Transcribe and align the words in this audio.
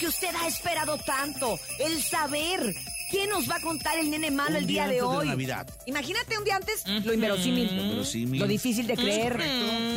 que 0.00 0.08
usted 0.08 0.34
ha 0.34 0.48
esperado 0.48 0.96
tanto, 0.98 1.58
el 1.78 2.02
saber. 2.02 2.74
¿Qué 3.10 3.26
nos 3.26 3.50
va 3.50 3.56
a 3.56 3.60
contar 3.60 3.98
el 3.98 4.08
nene 4.08 4.30
malo 4.30 4.56
el 4.56 4.66
día, 4.66 4.86
de 4.86 5.02
hoy? 5.02 5.26
Navidad. 5.28 5.66
Imagínate 5.86 6.38
un 6.38 6.44
día 6.44 6.56
antes 6.56 6.86
lo 6.86 7.12
inverosímil, 7.12 7.76
Lo 7.76 7.82
inverosímil. 7.82 8.40
lo 8.40 8.46
difícil 8.46 8.86
de 8.86 8.94
creer, 8.96 9.36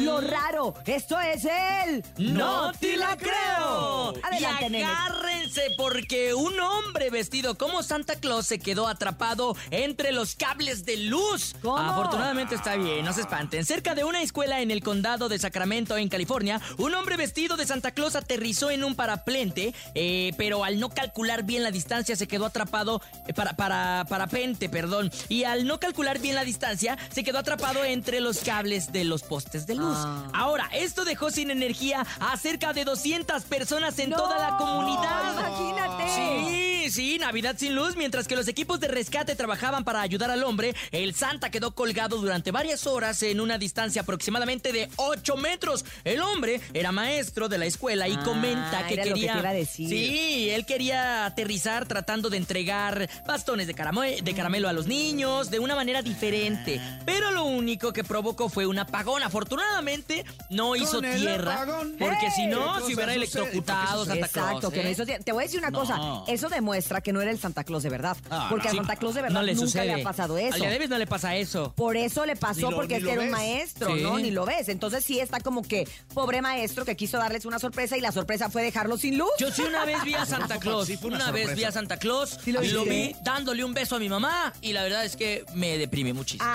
lo 0.01 0.19
raro. 0.19 0.73
Esto 0.85 1.19
es 1.21 1.45
el 1.45 2.03
¡No 2.17 2.71
te 2.73 2.97
la 2.97 3.15
creo! 3.15 3.92
Adelante, 4.33 4.65
y 4.65 4.69
nene. 4.69 4.85
agárrense 4.85 5.61
porque 5.77 6.33
un 6.33 6.59
hombre 6.59 7.09
vestido 7.09 7.57
como 7.57 7.83
Santa 7.83 8.15
Claus 8.15 8.47
se 8.47 8.59
quedó 8.59 8.87
atrapado 8.87 9.55
entre 9.71 10.11
los 10.11 10.35
cables 10.35 10.85
de 10.85 10.97
luz. 10.97 11.55
¿Cómo? 11.61 11.77
Afortunadamente 11.77 12.55
está 12.55 12.75
bien, 12.75 13.05
no 13.05 13.13
se 13.13 13.21
espanten. 13.21 13.65
Cerca 13.65 13.95
de 13.95 14.03
una 14.03 14.21
escuela 14.21 14.61
en 14.61 14.71
el 14.71 14.83
condado 14.83 15.29
de 15.29 15.39
Sacramento, 15.39 15.97
en 15.97 16.09
California, 16.09 16.61
un 16.77 16.93
hombre 16.95 17.17
vestido 17.17 17.57
de 17.57 17.65
Santa 17.65 17.91
Claus 17.91 18.15
aterrizó 18.15 18.71
en 18.71 18.83
un 18.83 18.95
paraplente, 18.95 19.73
eh, 19.95 20.33
pero 20.37 20.63
al 20.63 20.79
no 20.79 20.89
calcular 20.89 21.43
bien 21.43 21.63
la 21.63 21.71
distancia 21.71 22.15
se 22.15 22.27
quedó 22.27 22.45
atrapado 22.45 23.01
eh, 23.27 23.33
para, 23.33 23.53
para 23.53 24.05
parapente, 24.09 24.69
perdón. 24.69 25.11
Y 25.29 25.43
al 25.43 25.65
no 25.65 25.79
calcular 25.79 26.19
bien 26.19 26.35
la 26.35 26.43
distancia 26.43 26.97
se 27.11 27.23
quedó 27.23 27.39
atrapado 27.39 27.83
entre 27.83 28.21
los 28.21 28.39
cables 28.39 28.91
de 28.91 29.03
los 29.03 29.23
postes 29.23 29.65
de 29.67 29.75
luz. 29.75 29.97
Ah. 29.97 30.27
Ahora, 30.33 30.69
esto 30.73 31.05
dejó 31.05 31.31
sin 31.31 31.51
energía 31.51 32.05
a 32.19 32.35
cerca 32.37 32.73
de 32.73 32.85
200 32.85 33.43
personas 33.43 33.97
en 33.99 34.11
No, 34.11 34.17
toda 34.23 34.37
la 34.37 34.55
comunidad. 34.57 35.33
Imagínate. 35.33 36.09
Sí, 36.09 36.89
sí, 36.91 37.12
Navidad 37.23 37.55
sin 37.57 37.73
luz. 37.75 37.95
Mientras 37.95 38.27
que 38.27 38.35
los 38.35 38.47
equipos 38.49 38.79
de 38.81 38.87
rescate 38.89 39.35
trabajaban 39.35 39.83
para 39.85 40.01
ayudar 40.01 40.29
al 40.29 40.43
hombre, 40.43 40.75
el 40.91 41.15
Santa 41.15 41.49
quedó 41.51 41.73
colgado 41.73 42.17
durante 42.17 42.51
varias 42.51 42.85
horas 42.85 43.23
en 43.23 43.39
una 43.39 43.57
distancia 43.57 44.01
aproximadamente 44.01 44.73
de 44.73 44.89
8 44.97 45.37
metros. 45.37 45.85
El 46.03 46.21
hombre 46.21 46.59
era 46.73 46.91
maestro 46.91 47.47
de 47.47 47.57
la 47.57 47.65
escuela 47.65 48.07
y 48.09 48.13
Ah, 48.15 48.23
comenta 48.25 48.85
que 48.87 48.95
era 48.95 49.05
lo 49.05 49.13
que 49.15 49.21
quería. 49.21 49.33
te 49.33 49.39
iba 49.39 49.49
a 49.49 49.53
decir. 49.53 49.87
Sí, 49.89 50.49
él 50.49 50.65
quería 50.65 51.25
aterrizar 51.25 51.87
tratando 51.87 52.29
de 52.29 52.37
entregar 52.37 53.09
bastones 53.25 53.67
de, 53.67 53.75
caramo- 53.75 54.21
de 54.21 54.33
caramelo 54.35 54.67
a 54.67 54.73
los 54.73 54.85
niños 54.87 55.49
de 55.49 55.59
una 55.59 55.75
manera 55.75 56.01
diferente. 56.01 56.81
Pero 57.05 57.31
lo 57.31 57.45
único 57.45 57.93
que 57.93 58.03
provocó 58.03 58.49
fue 58.49 58.65
un 58.65 58.79
apagón. 58.79 59.23
Afortunadamente 59.23 60.25
no 60.49 60.75
hizo 60.75 60.99
tierra. 61.01 61.53
apagón. 61.61 61.95
Porque 61.97 62.17
¡Hey! 62.27 62.31
si 62.35 62.47
no, 62.47 62.75
¿Qué 62.79 62.87
se 62.87 62.95
hubiera 62.95 63.13
electrocutado 63.13 64.03
¿Por 64.05 64.13
qué 64.13 64.19
Santa 64.21 64.27
Claus. 64.27 64.47
Exacto, 64.49 64.71
que 64.71 64.83
no 64.83 64.89
¿eh? 64.89 64.91
hizo- 64.91 65.05
Te 65.23 65.31
voy 65.31 65.43
a 65.43 65.45
decir 65.45 65.59
una 65.59 65.69
No. 65.69 65.79
cosa. 65.79 65.99
Eso 66.27 66.49
demuestra 66.49 67.01
que 67.01 67.12
no 67.13 67.21
era 67.21 67.31
el 67.31 67.39
Santa 67.39 67.63
Claus 67.63 67.83
de 67.83 67.89
verdad. 67.89 68.17
Ah, 68.29 68.47
porque 68.49 68.67
no. 68.67 68.73
a 68.73 68.75
Santa 68.77 68.95
Claus 68.97 69.15
de 69.15 69.21
verdad 69.21 69.39
no 69.39 69.43
le 69.45 69.53
nunca 69.53 69.67
sucede. 69.67 69.85
le 69.85 70.01
ha 70.01 70.03
pasado 70.03 70.37
eso. 70.37 70.55
Al 70.55 70.59
de 70.61 70.77
hoy 70.79 70.87
no 70.87 70.97
le 70.97 71.07
pasa 71.07 71.35
eso. 71.37 71.73
Por 71.75 71.95
eso 71.95 72.25
le 72.25 72.35
pasó, 72.35 72.61
Ni 72.67 72.71
lo- 72.71 72.75
porque 72.75 72.95
ni 72.95 72.97
este 72.99 73.05
lo 73.05 73.11
era 73.11 73.21
un 73.21 73.27
ves. 73.27 73.31
maestro, 73.31 73.95
Sí. 73.95 74.01
¿no? 74.03 74.17
Ni 74.19 74.31
lo 74.31 74.45
ves. 74.45 74.67
Entonces 74.69 75.05
sí 75.05 75.19
está 75.19 75.39
como 75.39 75.61
que 75.61 75.87
pobre 76.13 76.41
maestro 76.41 76.83
que 76.85 76.95
quiso 76.97 77.17
darles 77.17 77.45
una 77.45 77.59
sorpresa 77.59 77.95
y 77.97 78.01
la 78.01 78.11
sorpresa 78.11 78.49
fue 78.49 78.63
dejarlo 78.63 78.97
sin 78.97 79.17
luz. 79.17 79.29
Yo 79.39 79.51
sí 79.51 79.61
una 79.61 79.85
vez 79.85 80.03
vi 80.03 80.15
a 80.15 80.25
Santa 80.25 80.57
Claus. 80.59 80.87
Sí, 80.87 80.97
fue 80.97 81.07
una 81.09 81.17
una 81.17 81.31
vez 81.31 81.43
sorpresa. 81.43 81.55
vi 81.57 81.63
a 81.65 81.71
Santa 81.71 81.97
Claus 81.97 82.39
Sí 82.43 82.51
lo 82.51 82.63
y 82.63 82.69
lo 82.69 82.81
viste. 82.83 82.89
vi 82.95 83.15
dándole 83.23 83.63
un 83.63 83.73
beso 83.73 83.95
a 83.95 83.99
mi 83.99 84.09
mamá 84.09 84.51
y 84.61 84.73
la 84.73 84.83
verdad 84.83 85.05
es 85.05 85.15
que 85.15 85.45
me 85.53 85.77
deprimí 85.77 86.11
muchísimo. 86.13 86.49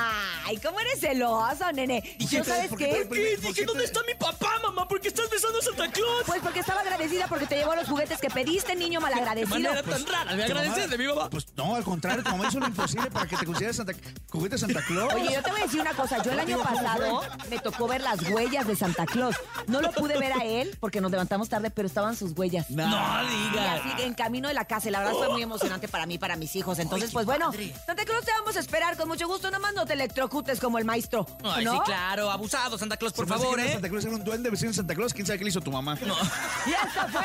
Ay, 0.44 0.56
¿cómo 0.58 0.80
eres 0.80 1.00
celoso, 1.00 1.70
nene? 1.72 2.02
¿Y 2.18 2.26
qué 2.26 2.36
yo 2.38 2.44
sabes 2.44 2.68
por 2.68 2.78
qué 2.78 2.84
qué? 2.88 2.94
te- 2.96 3.06
¿Por 3.06 3.16
qué? 3.16 3.22
¿Por 3.36 3.40
Dije, 3.42 3.54
qué 3.54 3.64
¿dónde 3.64 3.82
te- 3.84 3.86
está 3.86 4.00
mi 4.06 4.14
papá, 4.14 4.50
mamá? 4.62 4.88
¿Por 4.88 5.00
qué 5.00 5.08
estás 5.08 5.28
besando 5.30 5.58
a 5.58 5.62
Santa 5.62 5.90
Claus? 5.92 6.24
Pues 6.26 6.40
porque 6.42 6.60
estaba 6.60 6.80
agradecida 6.80 7.26
porque 7.28 7.46
te 7.46 7.56
llevó 7.56 7.74
los 7.74 7.86
juguetes 7.88 8.18
que 8.20 8.28
pediste, 8.30 8.74
niño 8.74 8.98
¿Qué 9.00 9.04
malagradecido. 9.04 9.48
manera 9.54 9.82
tan 9.82 10.06
rara 10.06 10.34
de 10.48 10.54
Tu 10.54 10.58
mamá- 10.60 10.72
agradecer 10.72 10.90
de 10.90 10.98
mi 10.98 11.08
mamá? 11.14 11.30
Pues 11.30 11.46
no, 11.56 11.74
al 11.74 11.84
contrario, 11.84 12.22
tu 12.24 12.30
mamá 12.30 12.48
hizo 12.48 12.58
lo 12.60 12.66
imposible 12.66 13.10
para 13.10 13.26
que 13.26 13.36
te 13.36 13.44
consideres 13.46 13.76
Santa, 13.76 13.92
juguete 14.30 14.58
Santa 14.58 14.82
Claus. 14.86 15.12
Oye, 15.14 15.34
yo 15.34 15.42
te 15.42 15.50
voy 15.50 15.60
a 15.60 15.64
decir 15.64 15.80
una 15.80 15.92
cosa. 15.94 16.22
Yo 16.22 16.32
el 16.32 16.38
año 16.40 16.48
Digo, 16.58 16.62
¿cómo 16.62 16.76
pasado 16.82 17.20
me 17.50 17.58
tocó 17.58 17.86
ver 17.88 18.00
las 18.00 18.22
huellas 18.30 18.66
de 18.66 18.76
Santa 18.76 19.06
Claus. 19.06 19.36
No 19.66 19.80
lo 19.80 19.90
pude 19.92 20.18
ver 20.18 20.32
a 20.32 20.44
él 20.44 20.76
porque 20.80 21.00
nos 21.00 21.10
levantamos 21.10 21.48
tarde, 21.48 21.70
pero 21.70 21.86
estaban 21.88 22.16
sus 22.16 22.32
huellas. 22.36 22.70
No. 22.70 22.86
No 22.88 23.22
Y 23.24 23.50
digas. 23.50 23.80
así 23.84 24.02
en 24.02 24.14
camino 24.14 24.48
de 24.48 24.54
la 24.54 24.64
casa. 24.64 24.88
Y 24.88 24.92
la 24.92 25.00
verdad 25.00 25.14
fue 25.14 25.28
muy 25.30 25.42
emocionante 25.42 25.88
para 25.88 26.06
mí, 26.06 26.18
para 26.18 26.36
mis 26.36 26.54
hijos. 26.56 26.78
Entonces, 26.78 27.10
pues 27.12 27.26
bueno, 27.26 27.50
Santa 27.86 28.04
Claus 28.04 28.24
te 28.24 28.32
vamos 28.32 28.56
a 28.56 28.60
esperar 28.60 28.96
con 28.96 29.08
mucho 29.08 29.26
gusto. 29.26 29.50
Nomás 29.50 29.74
no 29.74 29.84
te 29.86 29.92
electrocutes 29.94 30.60
como 30.60 30.78
el 30.78 30.84
maestro. 30.84 31.26
Ay, 31.44 31.64
¿no? 31.64 31.72
sí, 31.74 31.78
claro. 31.84 32.30
Abusado, 32.30 32.78
Santa 32.78 32.96
Claus, 32.96 33.12
por 33.12 33.26
Se 33.26 33.32
favor, 33.34 33.58
no 33.58 33.64
¿eh? 33.64 33.72
Santa 33.72 33.88
Claus 33.88 34.04
era 34.04 34.14
un 34.14 34.24
duende 34.24 34.50
vecino 34.50 34.70
de 34.70 34.74
Santa 34.76 34.94
Claus. 34.94 35.12
¿Quién 35.12 35.26
sabe 35.26 35.38
qué 35.38 35.44
le 35.44 35.50
hizo 35.50 35.60
tu 35.60 35.70
mamá? 35.72 35.96
Y 36.66 36.72
hasta 36.74 37.08
fue 37.08 37.22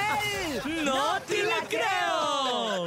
el... 0.65 0.85
¡No 0.85 1.19
te 1.27 1.43
la 1.43 1.55
creo! 1.69 2.85